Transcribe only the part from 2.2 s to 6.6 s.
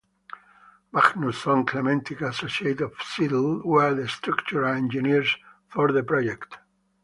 Associates of Seattle were the structural engineers for the project.